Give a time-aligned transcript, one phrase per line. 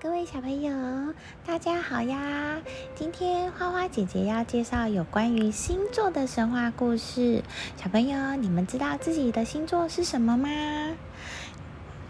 [0.00, 1.12] 各位小朋友，
[1.44, 2.62] 大家好呀！
[2.94, 7.42] 今天花花姐姐要介绍有关于星座的神话故事。
[7.76, 10.48] 小朋友，你们知道自己的星座是什么吗？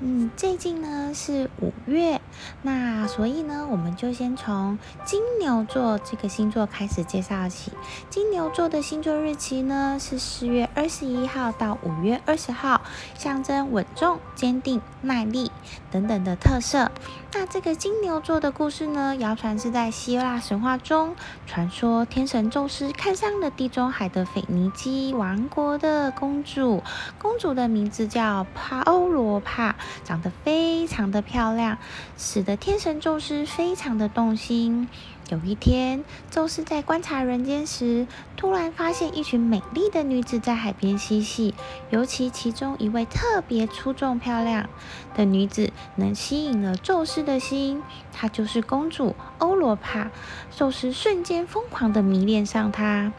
[0.00, 2.20] 嗯，最近呢是五月，
[2.62, 7.72] 那所以呢，我们就先从金牛座这个星座开始介绍起。
[8.08, 12.80] 金牛座的星座日期呢是四月二十一号到五月二十号，
[13.16, 15.50] 象征稳重、坚定、耐力
[15.90, 16.92] 等等的特色。
[17.34, 26.84] 那这个金牛座的故事呢，谣传是在希腊神话中，传说天神宙斯看上了地中海的腓尼基王国的公主，
[27.18, 29.74] 公主的名字叫帕欧罗帕。
[30.04, 31.78] 长得非常的漂亮，
[32.16, 34.88] 使得天神宙斯非常的动心。
[35.28, 41.54] 有一天，宙斯在观察人间时，突然发现一群美丽的女子在海边嬉戏，
[41.90, 44.70] 尤其其中一位特别出众漂亮
[45.14, 47.82] 的女子，能吸引了宙斯的心。
[48.10, 50.10] 她就是公主欧罗帕。
[50.50, 53.12] 宙斯瞬间疯狂的迷恋上她。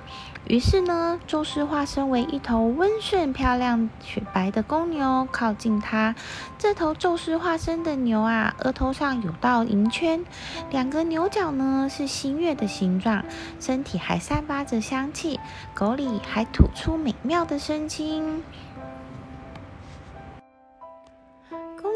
[0.47, 6.15] 于是呢，宙斯化身为一头温顺、漂亮、雪白的公牛，靠近他。
[6.57, 10.25] 这头宙斯化身的牛啊，额头上有道银圈，
[10.71, 13.25] 两个牛角呢是新月的形状，
[13.59, 15.37] 身体还散发着香气，
[15.73, 18.41] 口里还吐出美妙的声音。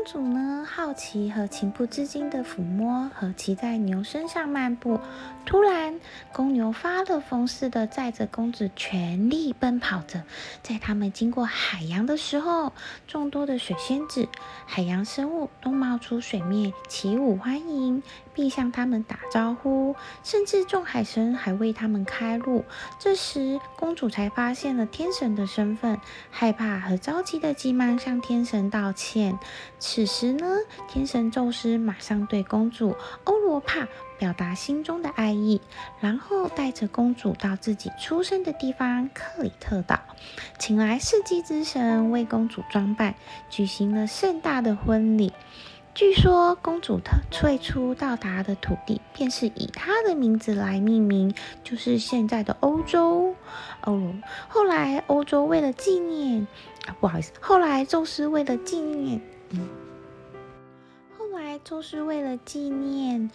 [0.06, 5.00] 主呢，好奇和情不自禁的抚摸和骑在牛身上漫步。
[5.46, 6.00] 突然，
[6.32, 10.24] 公牛发了疯似的载着公主全力奔跑着。
[10.62, 12.72] 在他们经过海洋的时候，
[13.08, 14.28] 众多的水仙子、
[14.66, 18.02] 海洋生物都冒出水面起舞欢迎，
[18.34, 19.96] 并向他们打招呼。
[20.24, 22.64] 甚至众海神还为他们开路。
[23.00, 26.00] 这时，公主才发现了天神的身份，
[26.32, 29.38] 害怕和着急的急忙向天神道歉。
[29.96, 35.62] 此时呢，天神宙斯马上对公主欧罗帕表达心中的爱意，
[36.00, 40.00] 然后带着公主到自己出生的地方克里特岛，
[40.58, 43.14] 请来世纪之神为公主装扮，
[43.52, 45.32] 举行了盛大的婚礼。
[45.94, 53.36] 据说公主特最初到达的土地便是以她的名字来命名，就是现在的欧洲。
[53.84, 54.16] 哦，
[54.48, 56.48] 后来欧洲为了纪念，
[56.88, 59.22] 啊，不好意思，后来宙斯为了纪念，
[61.18, 61.60] 后来。
[61.64, 63.32] 就是为了纪念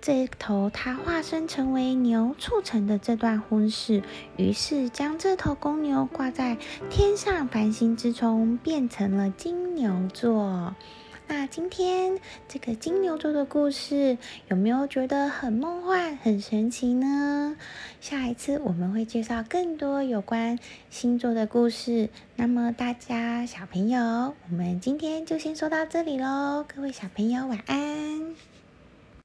[0.00, 4.02] 这头他化身成为牛促成的这段婚事，
[4.36, 10.76] 于是将这头公牛挂在天上繁星之中，变成了金牛座。
[11.30, 12.18] 那今天
[12.48, 14.18] 这个金牛座的故事
[14.48, 17.56] 有没有觉得很梦幻、很神奇呢？
[18.00, 20.58] 下一次我们会介绍更多有关
[20.90, 22.10] 星座的故事。
[22.34, 28.34] 那么大家小朋友，我们今天就先说到这里喽，各位小朋友晚安。